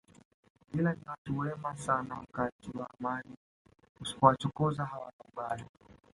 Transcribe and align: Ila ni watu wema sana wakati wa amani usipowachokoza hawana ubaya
Ila 0.73 0.93
ni 0.93 1.01
watu 1.09 1.37
wema 1.37 1.75
sana 1.77 2.15
wakati 2.19 2.77
wa 2.77 2.89
amani 2.99 3.35
usipowachokoza 4.01 4.85
hawana 4.85 5.13
ubaya 5.33 5.65